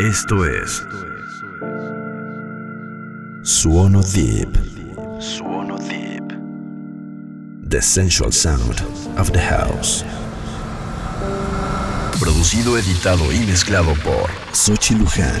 [0.00, 0.84] Esto es
[3.42, 4.48] Suono Deep.
[5.20, 6.34] Suono Deep.
[7.68, 8.82] The Sensual Sound
[9.16, 10.04] of the House.
[12.18, 15.40] Producido, editado y mezclado por Sochi Luján.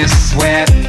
[0.00, 0.79] you sweat.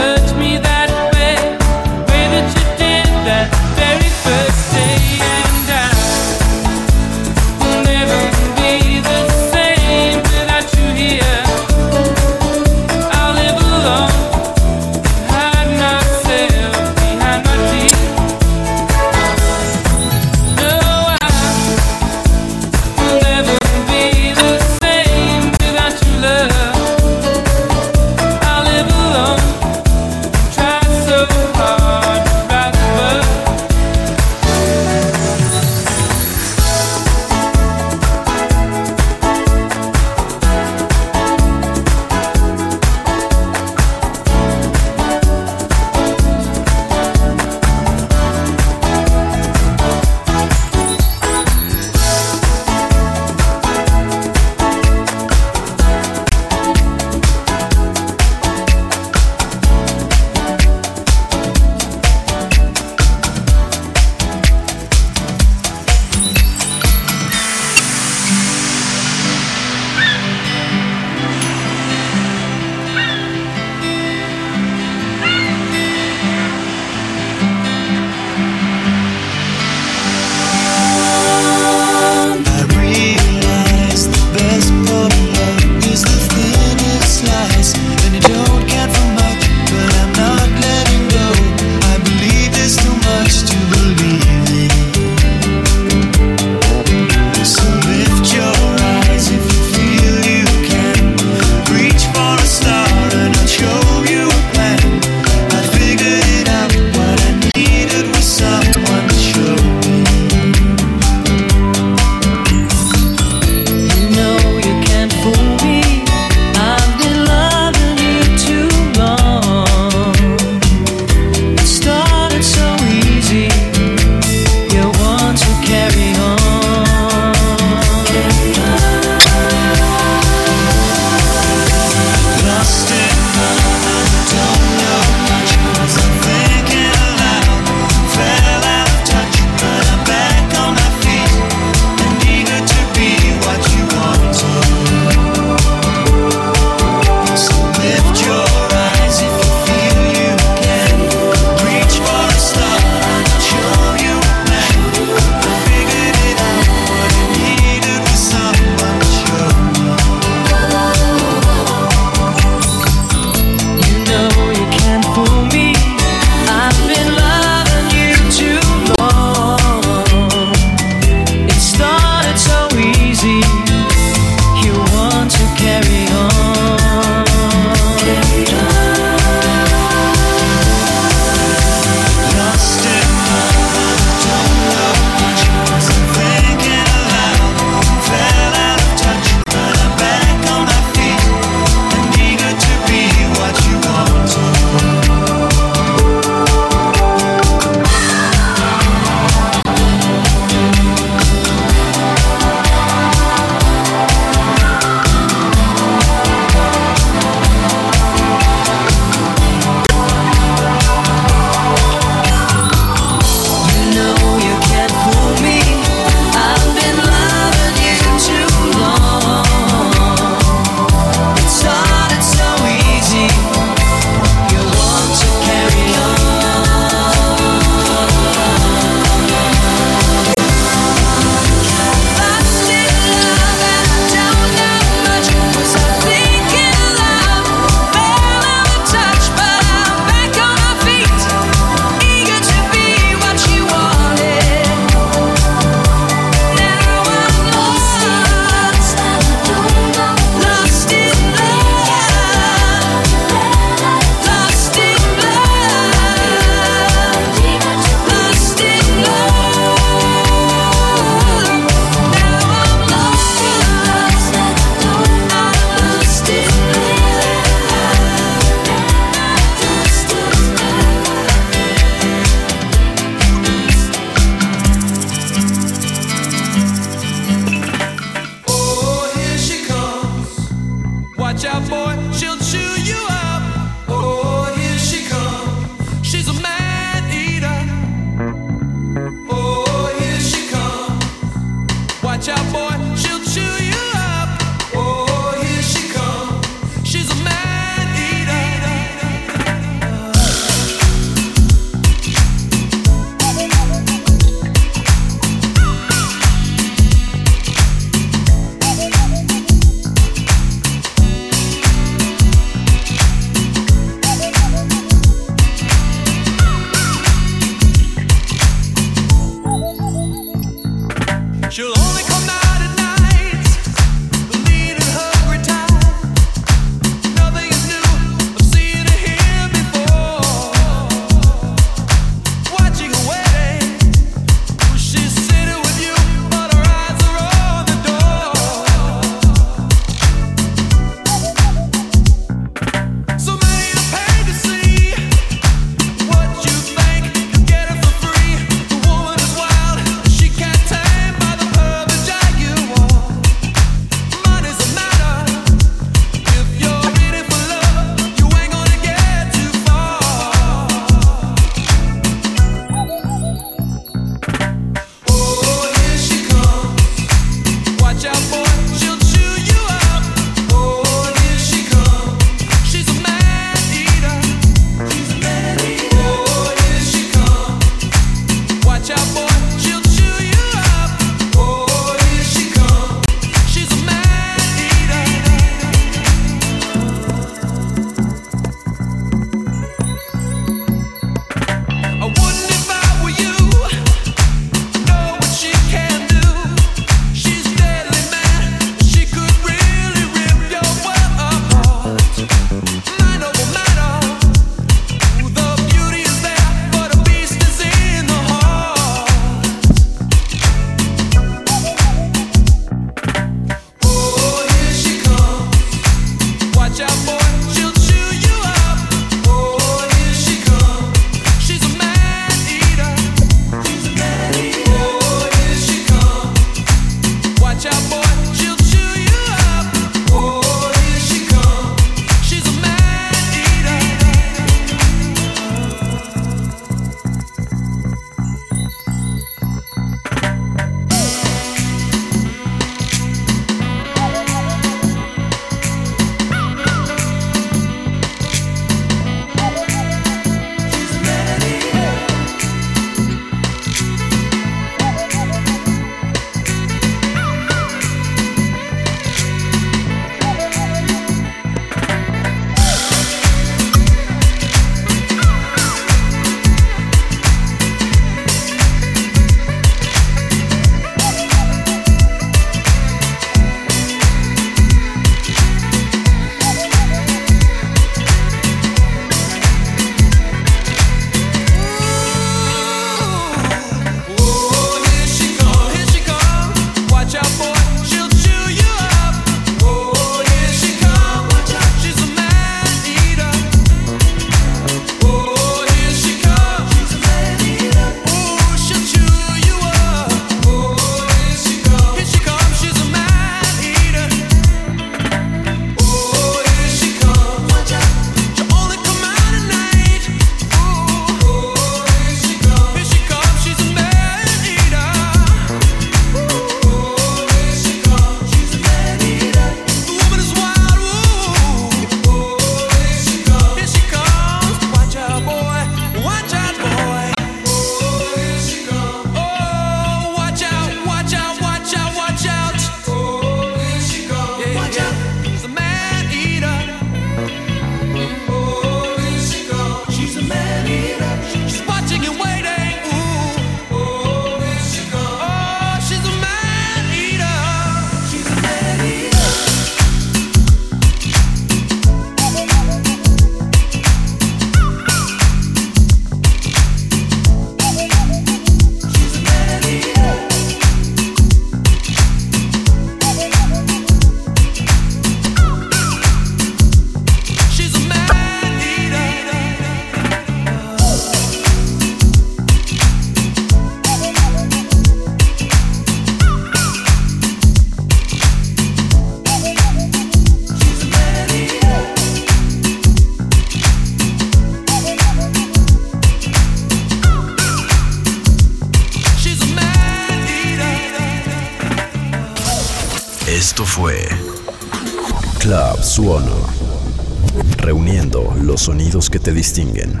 [598.96, 600.00] Sonidos que te distinguen.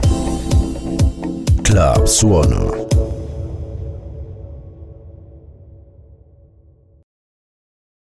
[1.62, 2.75] Club Suono.